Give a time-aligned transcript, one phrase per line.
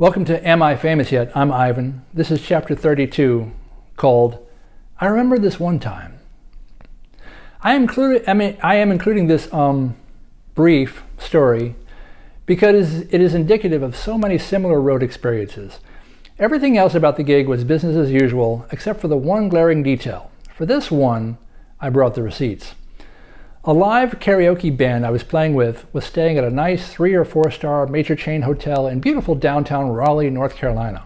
[0.00, 1.32] Welcome to Am I Famous Yet?
[1.34, 2.02] I'm Ivan.
[2.14, 3.50] This is chapter 32
[3.96, 4.46] called
[5.00, 6.18] I Remember This One Time.
[7.62, 9.96] I am, included, I, mean, I am including this um,
[10.54, 11.74] brief story
[12.48, 15.80] because it is indicative of so many similar road experiences.
[16.38, 20.30] Everything else about the gig was business as usual except for the one glaring detail.
[20.54, 21.36] For this one,
[21.78, 22.74] I brought the receipts.
[23.64, 27.26] A live karaoke band I was playing with was staying at a nice three or
[27.26, 31.04] four star major chain hotel in beautiful downtown Raleigh, North Carolina.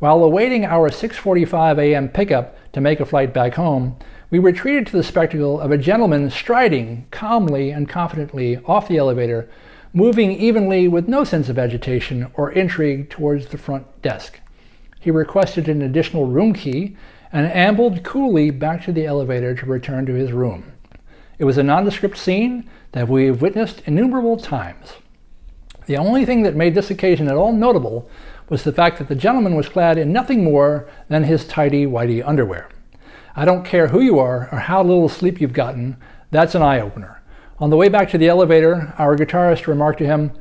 [0.00, 2.08] While awaiting our 6:45 a.m.
[2.08, 3.96] pickup to make a flight back home,
[4.30, 8.98] we were treated to the spectacle of a gentleman striding calmly and confidently off the
[8.98, 9.48] elevator,
[9.96, 14.38] moving evenly with no sense of agitation or intrigue towards the front desk.
[15.00, 16.98] He requested an additional room key
[17.32, 20.70] and ambled coolly back to the elevator to return to his room.
[21.38, 24.92] It was a nondescript scene that we have witnessed innumerable times.
[25.86, 28.10] The only thing that made this occasion at all notable
[28.50, 32.22] was the fact that the gentleman was clad in nothing more than his tidy whitey
[32.22, 32.68] underwear.
[33.34, 35.96] I don't care who you are or how little sleep you've gotten,
[36.30, 37.22] that's an eye opener.
[37.58, 40.32] On the way back to the elevator, our guitarist remarked to him,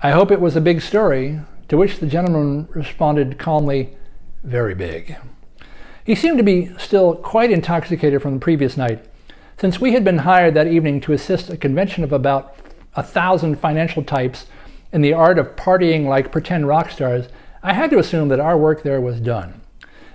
[0.00, 3.96] I hope it was a big story, to which the gentleman responded calmly,
[4.44, 5.16] Very big.
[6.04, 9.04] He seemed to be still quite intoxicated from the previous night,
[9.58, 12.54] since we had been hired that evening to assist a convention of about
[12.94, 14.46] a thousand financial types
[14.92, 17.26] in the art of partying like pretend rock stars,
[17.64, 19.59] I had to assume that our work there was done.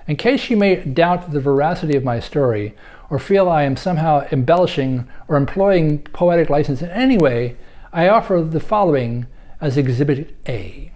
[0.08, 2.76] In case you may doubt the veracity of my story,
[3.10, 7.56] or feel I am somehow embellishing or employing poetic license in any way,
[7.92, 9.26] I offer the following
[9.60, 10.92] as Exhibit A.